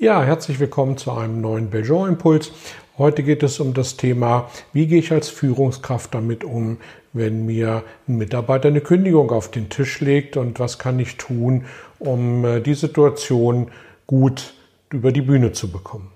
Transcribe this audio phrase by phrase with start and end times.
[0.00, 2.52] Ja, herzlich willkommen zu einem neuen Belgian Impuls.
[2.98, 6.76] Heute geht es um das Thema, wie gehe ich als Führungskraft damit um,
[7.12, 11.64] wenn mir ein Mitarbeiter eine Kündigung auf den Tisch legt und was kann ich tun,
[11.98, 13.72] um äh, die Situation
[14.06, 14.54] gut
[14.90, 16.12] über die Bühne zu bekommen.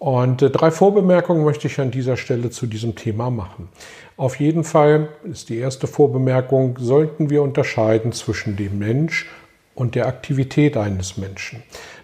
[0.00, 3.68] Und äh, drei Vorbemerkungen möchte ich an dieser Stelle zu diesem Thema machen.
[4.16, 9.28] Auf jeden Fall ist die erste Vorbemerkung, sollten wir unterscheiden zwischen dem Mensch
[9.76, 11.62] und der Aktivität eines Menschen.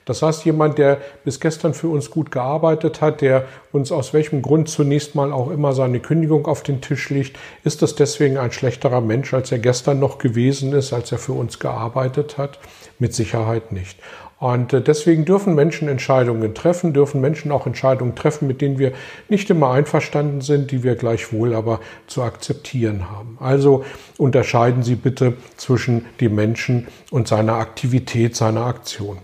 [0.08, 4.40] Das heißt, jemand, der bis gestern für uns gut gearbeitet hat, der uns aus welchem
[4.40, 8.50] Grund zunächst mal auch immer seine Kündigung auf den Tisch legt, ist das deswegen ein
[8.50, 12.58] schlechterer Mensch, als er gestern noch gewesen ist, als er für uns gearbeitet hat?
[12.98, 13.98] Mit Sicherheit nicht.
[14.38, 18.92] Und äh, deswegen dürfen Menschen Entscheidungen treffen, dürfen Menschen auch Entscheidungen treffen, mit denen wir
[19.28, 23.36] nicht immer einverstanden sind, die wir gleichwohl aber zu akzeptieren haben.
[23.40, 23.84] Also
[24.16, 29.18] unterscheiden Sie bitte zwischen dem Menschen und seiner Aktivität, seiner Aktion.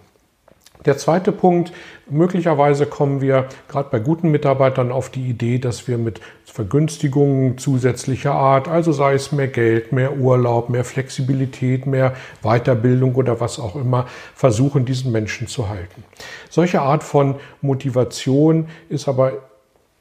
[0.85, 1.73] Der zweite Punkt,
[2.11, 8.33] möglicherweise kommen wir gerade bei guten Mitarbeitern auf die Idee, dass wir mit Vergünstigungen zusätzlicher
[8.33, 13.77] Art, also sei es mehr Geld, mehr Urlaub, mehr Flexibilität, mehr Weiterbildung oder was auch
[13.77, 16.05] immer, versuchen, diesen Menschen zu halten.
[16.51, 19.33] Solche Art von Motivation ist aber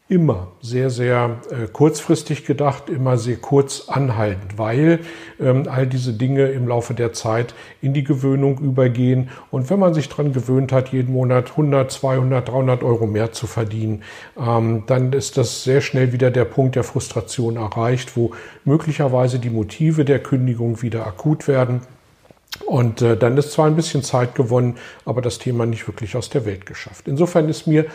[0.10, 5.00] immer sehr, sehr äh, kurzfristig gedacht, immer sehr kurz anhaltend, weil
[5.40, 9.30] ähm, all diese Dinge im Laufe der Zeit in die Gewöhnung übergehen.
[9.50, 13.48] Und wenn man sich daran gewöhnt hat, jeden Monat 100, 200, 300 Euro mehr zu
[13.48, 14.04] verdienen,
[14.38, 18.32] ähm, dann ist das sehr schnell wieder der Punkt der Frustration erreicht, wo
[18.66, 21.82] möglicherweise die Motive der Kündigung wieder akut werden.
[22.66, 24.76] Und äh, dann ist zwar ein bisschen Zeit gewonnen,
[25.06, 27.08] aber das Thema nicht wirklich aus der Welt geschafft.
[27.08, 27.86] Insofern ist mir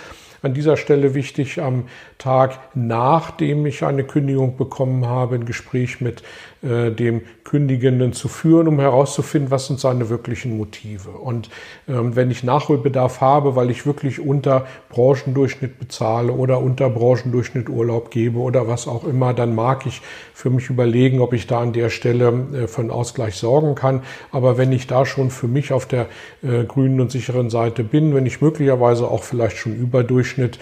[0.43, 1.88] an dieser Stelle wichtig, am
[2.19, 6.22] Tag nachdem ich eine Kündigung bekommen habe, ein Gespräch mit
[6.63, 11.11] äh, dem Kündigenden zu führen, um herauszufinden, was sind seine wirklichen Motive.
[11.11, 11.51] Und
[11.89, 18.11] ähm, wenn ich Nachholbedarf habe, weil ich wirklich unter Branchendurchschnitt bezahle oder unter Branchendurchschnitt Urlaub
[18.11, 20.03] gebe oder was auch immer, dann mag ich
[20.35, 24.03] für mich überlegen, ob ich da an der Stelle äh, für einen Ausgleich sorgen kann.
[24.33, 26.07] Aber wenn ich da schon für mich auf der
[26.43, 30.61] äh, grünen und sicheren Seite bin, wenn ich möglicherweise auch vielleicht schon überdurchschnittlich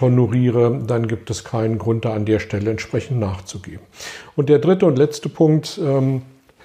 [0.00, 3.80] honoriere, dann gibt es keinen Grund, da an der Stelle entsprechend nachzugeben.
[4.36, 6.22] Und der dritte und letzte Punkt, ähm,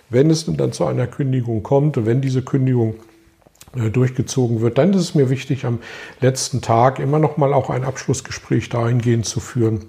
[0.09, 2.95] wenn es dann zu einer Kündigung kommt und wenn diese Kündigung
[3.75, 5.79] äh, durchgezogen wird, dann ist es mir wichtig, am
[6.21, 9.85] letzten Tag immer noch mal auch ein Abschlussgespräch dahingehend zu führen,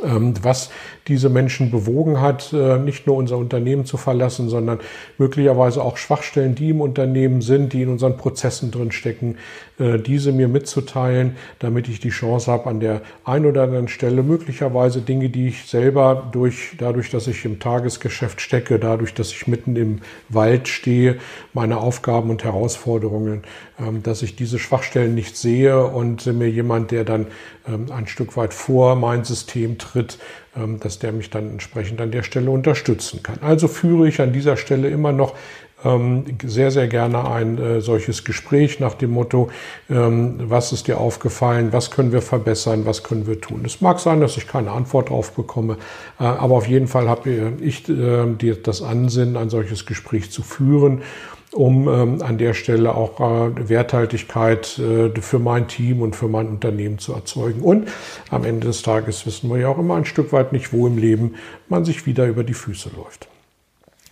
[0.00, 0.70] was
[1.06, 4.80] diese Menschen bewogen hat, äh, nicht nur unser Unternehmen zu verlassen, sondern
[5.18, 9.36] möglicherweise auch Schwachstellen, die im Unternehmen sind, die in unseren Prozessen drinstecken,
[9.78, 14.22] äh, diese mir mitzuteilen, damit ich die Chance habe, an der einen oder anderen Stelle
[14.22, 19.46] möglicherweise Dinge, die ich selber durch, dadurch, dass ich im Tagesgeschäft stecke, dadurch, dass ich
[19.46, 21.18] mitten im Wald stehe,
[21.52, 23.42] meine Aufgaben und Herausforderungen,
[23.78, 27.26] ähm, dass ich diese Schwachstellen nicht sehe und mir jemand, der dann
[27.66, 30.18] ähm, ein Stück weit vor mein System tritt,
[30.56, 33.38] ähm, dass der mich dann entsprechend an der Stelle unterstützen kann.
[33.40, 35.34] Also führe ich an dieser Stelle immer noch
[35.84, 39.50] ähm, sehr, sehr gerne ein äh, solches Gespräch nach dem Motto,
[39.90, 43.62] ähm, was ist dir aufgefallen, was können wir verbessern, was können wir tun.
[43.64, 45.76] Es mag sein, dass ich keine Antwort drauf bekomme,
[46.20, 51.02] äh, aber auf jeden Fall habe ich äh, das Ansinnen, ein solches Gespräch zu führen
[51.52, 56.48] um ähm, an der Stelle auch äh, Werthaltigkeit äh, für mein Team und für mein
[56.48, 57.60] Unternehmen zu erzeugen.
[57.60, 57.88] Und
[58.30, 60.96] am Ende des Tages wissen wir ja auch immer ein Stück weit nicht, wo im
[60.96, 61.34] Leben
[61.68, 63.28] man sich wieder über die Füße läuft.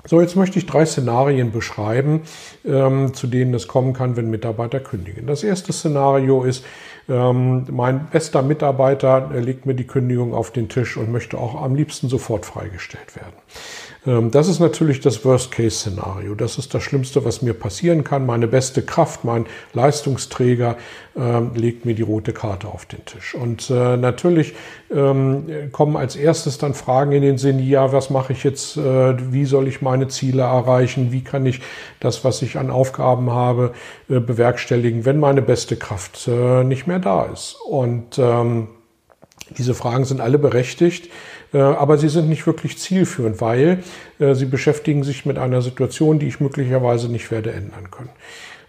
[0.07, 2.23] So, jetzt möchte ich drei Szenarien beschreiben,
[2.65, 5.27] ähm, zu denen es kommen kann, wenn Mitarbeiter kündigen.
[5.27, 6.65] Das erste Szenario ist,
[7.11, 11.75] ähm, mein bester Mitarbeiter legt mir die Kündigung auf den Tisch und möchte auch am
[11.75, 13.35] liebsten sofort freigestellt werden.
[14.07, 16.35] Ähm, das ist natürlich das Worst-Case-Szenario.
[16.35, 18.27] Das ist das Schlimmste, was mir passieren kann.
[18.27, 20.77] Meine beste Kraft, mein Leistungsträger
[21.17, 23.35] ähm, legt mir die rote Karte auf den Tisch.
[23.35, 24.55] Und äh, natürlich
[24.91, 29.33] ähm, kommen als erstes dann Fragen in den Sinn, ja, was mache ich jetzt, äh,
[29.33, 31.61] wie soll ich meine Ziele erreichen, wie kann ich
[31.99, 33.73] das, was ich an Aufgaben habe,
[34.09, 37.57] äh, bewerkstelligen, wenn meine beste Kraft nicht mehr da ist.
[37.67, 38.21] Und
[39.57, 41.11] diese Fragen sind alle berechtigt.
[41.53, 43.83] Äh, aber sie sind nicht wirklich zielführend, weil
[44.19, 48.11] äh, sie beschäftigen sich mit einer Situation, die ich möglicherweise nicht werde ändern können.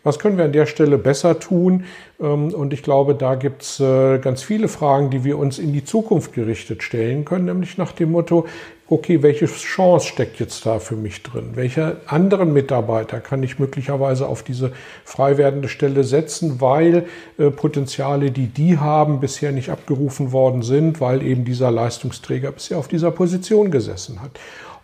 [0.03, 1.86] Was können wir an der Stelle besser tun?
[2.19, 5.74] Ähm, und ich glaube, da gibt es äh, ganz viele Fragen, die wir uns in
[5.74, 8.48] die Zukunft gerichtet stellen können, nämlich nach dem Motto,
[8.92, 11.51] okay, welche Chance steckt jetzt da für mich drin?
[11.53, 14.74] Welche anderen Mitarbeiter kann ich möglicherweise auf diese
[15.06, 17.06] frei werdende Stelle setzen, weil
[17.38, 22.80] äh, Potenziale, die die haben, bisher nicht abgerufen worden sind, weil eben dieser Leistungsträger bisher
[22.80, 24.31] auf dieser Position gesessen hat.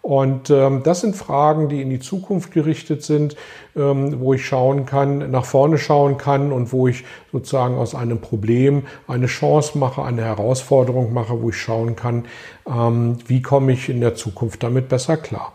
[0.08, 3.36] Und ähm, das sind Fragen, die in die Zukunft gerichtet sind,
[3.76, 8.22] ähm, wo ich schauen kann, nach vorne schauen kann und wo ich sozusagen aus einem
[8.22, 12.24] Problem eine Chance mache, eine Herausforderung mache, wo ich schauen kann,
[12.66, 15.52] ähm, wie komme ich in der Zukunft damit besser klar.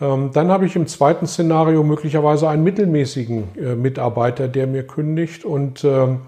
[0.00, 5.44] Ähm, dann habe ich im zweiten Szenario möglicherweise einen mittelmäßigen äh, Mitarbeiter, der mir kündigt
[5.44, 6.20] und ähm,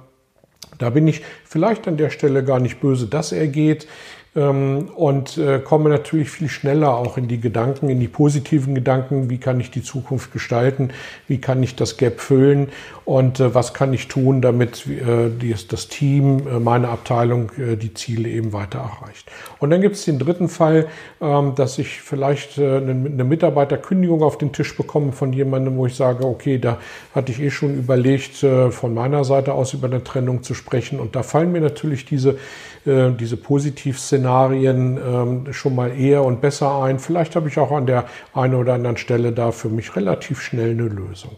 [0.78, 3.86] da bin ich vielleicht an der Stelle gar nicht böse, dass er geht.
[4.34, 9.28] Ähm, und äh, komme natürlich viel schneller auch in die Gedanken, in die positiven Gedanken,
[9.28, 10.88] wie kann ich die Zukunft gestalten,
[11.28, 12.68] wie kann ich das Gap füllen?
[13.04, 18.52] Und äh, was kann ich tun, damit äh, das Team, meine Abteilung die Ziele eben
[18.52, 19.30] weiter erreicht.
[19.58, 20.86] Und dann gibt es den dritten Fall,
[21.20, 26.24] ähm, dass ich vielleicht eine Mitarbeiterkündigung auf den Tisch bekomme von jemandem, wo ich sage,
[26.24, 26.78] okay, da
[27.14, 28.36] hatte ich eh schon überlegt,
[28.70, 31.00] von meiner Seite aus über eine Trennung zu sprechen.
[31.00, 32.38] Und da fallen mir natürlich diese,
[32.84, 37.00] diese Positivszenarien Szenarien ähm, schon mal eher und besser ein.
[37.00, 38.04] Vielleicht habe ich auch an der
[38.34, 41.36] einen oder anderen Stelle da für mich relativ schnell eine Lösung.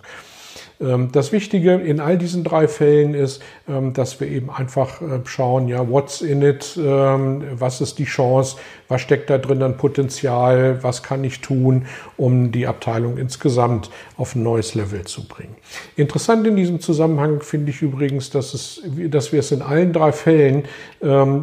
[0.81, 5.21] Ähm, das Wichtige in all diesen drei Fällen ist, ähm, dass wir eben einfach äh,
[5.25, 8.56] schauen, ja, what's in it, ähm, was ist die Chance,
[8.88, 11.87] was steckt da drin an Potenzial, was kann ich tun,
[12.17, 15.55] um die Abteilung insgesamt auf ein neues Level zu bringen.
[15.97, 20.12] Interessant in diesem Zusammenhang finde ich übrigens, dass, es, dass wir es in allen drei
[20.12, 20.65] Fällen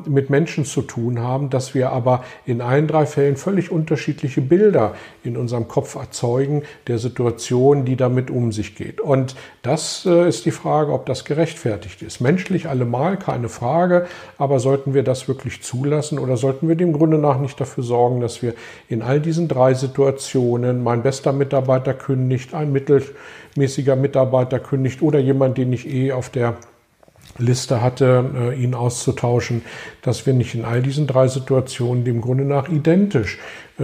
[0.05, 4.93] mit Menschen zu tun haben, dass wir aber in allen drei Fällen völlig unterschiedliche Bilder
[5.23, 9.01] in unserem Kopf erzeugen der Situation, die damit um sich geht.
[9.01, 12.21] Und und das äh, ist die Frage, ob das gerechtfertigt ist.
[12.21, 14.07] Menschlich allemal keine Frage,
[14.39, 18.19] aber sollten wir das wirklich zulassen oder sollten wir dem Grunde nach nicht dafür sorgen,
[18.19, 18.55] dass wir
[18.89, 25.59] in all diesen drei Situationen, mein bester Mitarbeiter kündigt, ein mittelmäßiger Mitarbeiter kündigt oder jemand,
[25.59, 26.55] den ich eh auf der
[27.37, 29.61] Liste hatte, äh, ihn auszutauschen,
[30.01, 33.37] dass wir nicht in all diesen drei Situationen dem Grunde nach identisch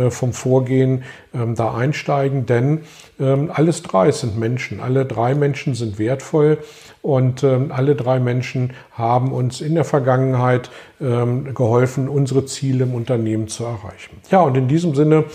[0.09, 1.03] vom Vorgehen
[1.33, 2.81] ähm, da einsteigen, denn
[3.19, 6.59] ähm, alles drei sind Menschen, alle drei Menschen sind wertvoll
[7.01, 13.47] und ähm, alle drei Menschen haben uns in der Vergangenheit geholfen, unsere Ziele im Unternehmen
[13.47, 14.17] zu erreichen.
[14.31, 15.25] Ja, und in diesem Sinne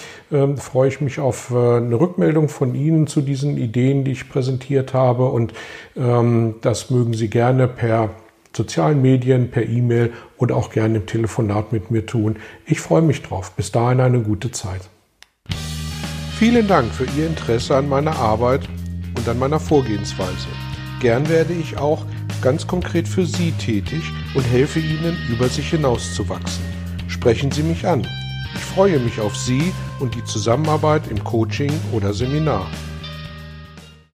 [0.56, 4.92] freue ich mich auf äh, eine Rückmeldung von Ihnen zu diesen Ideen, die ich präsentiert
[4.92, 5.26] habe.
[5.26, 5.52] Und
[5.94, 8.10] das mögen Sie gerne per
[8.56, 12.36] sozialen Medien, per E-Mail oder auch gerne im Telefonat mit mir tun.
[12.66, 13.52] Ich freue mich drauf.
[13.52, 14.88] Bis dahin eine gute Zeit.
[16.38, 18.68] Vielen Dank für Ihr Interesse an meiner Arbeit
[19.16, 20.48] und an meiner Vorgehensweise.
[21.00, 22.04] Gern werde ich auch
[22.42, 24.02] ganz konkret für Sie tätig
[24.34, 26.64] und helfe Ihnen, über sich hinauszuwachsen.
[27.08, 28.06] Sprechen Sie mich an.
[28.54, 32.66] Ich freue mich auf Sie und die Zusammenarbeit im Coaching oder Seminar.